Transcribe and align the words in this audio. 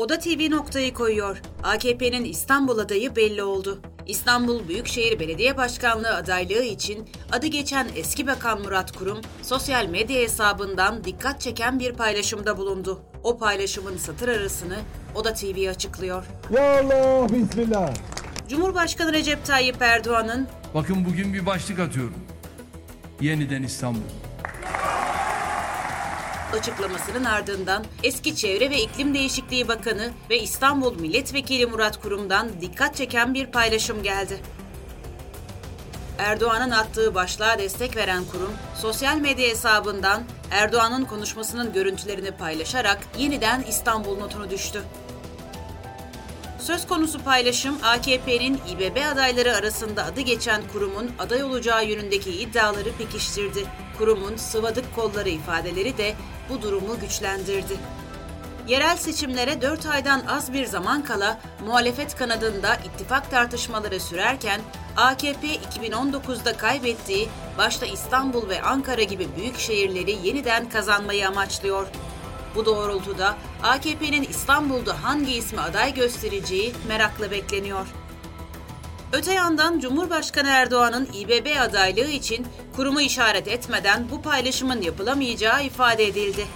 Oda 0.00 0.18
TV 0.18 0.50
noktayı 0.50 0.94
koyuyor. 0.94 1.42
AKP'nin 1.62 2.24
İstanbul 2.24 2.78
adayı 2.78 3.16
belli 3.16 3.42
oldu. 3.42 3.80
İstanbul 4.06 4.68
Büyükşehir 4.68 5.20
Belediye 5.20 5.56
Başkanlığı 5.56 6.14
adaylığı 6.14 6.62
için 6.62 7.08
adı 7.32 7.46
geçen 7.46 7.88
eski 7.96 8.26
bakan 8.26 8.62
Murat 8.62 8.92
Kurum, 8.92 9.18
sosyal 9.42 9.86
medya 9.86 10.20
hesabından 10.20 11.04
dikkat 11.04 11.40
çeken 11.40 11.80
bir 11.80 11.92
paylaşımda 11.92 12.58
bulundu. 12.58 13.00
O 13.22 13.38
paylaşımın 13.38 13.96
satır 13.96 14.28
arasını 14.28 14.76
Oda 15.14 15.34
TV 15.34 15.70
açıklıyor. 15.70 16.24
Ya 16.50 16.80
Allah 16.80 17.28
bismillah. 17.32 17.94
Cumhurbaşkanı 18.48 19.12
Recep 19.12 19.44
Tayyip 19.44 19.82
Erdoğan'ın 19.82 20.48
Bakın 20.74 21.04
bugün 21.04 21.34
bir 21.34 21.46
başlık 21.46 21.78
atıyorum. 21.78 22.14
Yeniden 23.20 23.62
İstanbul. 23.62 24.29
Açıklamasının 26.54 27.24
ardından 27.24 27.84
eski 28.02 28.36
Çevre 28.36 28.70
ve 28.70 28.82
İklim 28.82 29.14
Değişikliği 29.14 29.68
Bakanı 29.68 30.10
ve 30.30 30.40
İstanbul 30.40 31.00
Milletvekili 31.00 31.66
Murat 31.66 32.02
Kurum'dan 32.02 32.48
dikkat 32.60 32.96
çeken 32.96 33.34
bir 33.34 33.46
paylaşım 33.46 34.02
geldi. 34.02 34.40
Erdoğan'ın 36.18 36.70
attığı 36.70 37.14
başlığa 37.14 37.58
destek 37.58 37.96
veren 37.96 38.24
kurum, 38.24 38.52
sosyal 38.76 39.16
medya 39.16 39.48
hesabından 39.48 40.22
Erdoğan'ın 40.50 41.04
konuşmasının 41.04 41.72
görüntülerini 41.72 42.30
paylaşarak 42.30 42.98
yeniden 43.18 43.62
İstanbul 43.62 44.18
notunu 44.18 44.50
düştü. 44.50 44.82
Söz 46.60 46.86
konusu 46.86 47.24
paylaşım 47.24 47.78
AKP'nin 47.82 48.60
İBB 48.68 48.96
adayları 49.12 49.56
arasında 49.56 50.04
adı 50.04 50.20
geçen 50.20 50.62
kurumun 50.72 51.10
aday 51.18 51.44
olacağı 51.44 51.86
yönündeki 51.86 52.30
iddiaları 52.30 52.92
pekiştirdi. 52.92 53.66
Kurumun 53.98 54.36
sıvadık 54.36 54.96
kolları 54.96 55.28
ifadeleri 55.28 55.98
de 55.98 56.14
bu 56.48 56.62
durumu 56.62 57.00
güçlendirdi. 57.00 57.76
Yerel 58.68 58.96
seçimlere 58.96 59.62
4 59.62 59.86
aydan 59.86 60.22
az 60.28 60.52
bir 60.52 60.66
zaman 60.66 61.04
kala 61.04 61.40
muhalefet 61.66 62.16
kanadında 62.16 62.74
ittifak 62.74 63.30
tartışmaları 63.30 64.00
sürerken 64.00 64.60
AKP 64.96 65.46
2019'da 65.46 66.56
kaybettiği 66.56 67.28
başta 67.58 67.86
İstanbul 67.86 68.48
ve 68.48 68.62
Ankara 68.62 69.02
gibi 69.02 69.28
büyük 69.36 69.58
şehirleri 69.58 70.26
yeniden 70.26 70.68
kazanmayı 70.68 71.28
amaçlıyor. 71.28 71.86
Bu 72.54 72.66
doğrultuda 72.66 73.36
AKP'nin 73.62 74.22
İstanbul'da 74.22 75.04
hangi 75.04 75.32
ismi 75.32 75.60
aday 75.60 75.94
göstereceği 75.94 76.72
merakla 76.88 77.30
bekleniyor. 77.30 77.86
Öte 79.12 79.32
yandan 79.32 79.78
Cumhurbaşkanı 79.78 80.48
Erdoğan'ın 80.48 81.08
İBB 81.14 81.60
adaylığı 81.60 82.10
için 82.10 82.46
kurumu 82.76 83.00
işaret 83.00 83.48
etmeden 83.48 84.06
bu 84.10 84.22
paylaşımın 84.22 84.82
yapılamayacağı 84.82 85.64
ifade 85.64 86.06
edildi. 86.06 86.46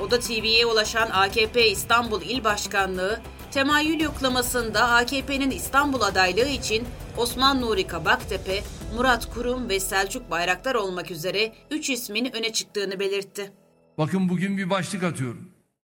Oda 0.00 0.20
TV'ye 0.20 0.66
ulaşan 0.66 1.10
AKP 1.10 1.70
İstanbul 1.70 2.22
İl 2.22 2.44
Başkanlığı, 2.44 3.20
temayül 3.50 4.00
yoklamasında 4.00 4.88
AKP'nin 4.88 5.50
İstanbul 5.50 6.00
adaylığı 6.00 6.48
için 6.48 6.88
Osman 7.16 7.60
Nuri 7.60 7.86
Kabaktepe, 7.86 8.62
Murat 8.96 9.34
Kurum 9.34 9.68
ve 9.68 9.80
Selçuk 9.80 10.30
Bayraktar 10.30 10.74
olmak 10.74 11.10
üzere 11.10 11.52
3 11.70 11.90
ismin 11.90 12.32
öne 12.32 12.52
çıktığını 12.52 13.00
belirtti. 13.00 13.52
Bakın 13.98 14.28
bugün 14.28 14.58
bir 14.58 14.70
başlık 14.70 15.02
atıyorum. 15.02 15.55